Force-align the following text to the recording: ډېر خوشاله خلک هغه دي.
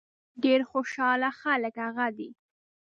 ډېر 0.43 0.59
خوشاله 0.69 1.29
خلک 1.41 1.75
هغه 1.85 2.07
دي. 2.17 2.29